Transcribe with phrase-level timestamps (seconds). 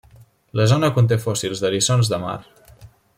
[0.59, 2.37] La zona conté fòssils d'eriçons de mar.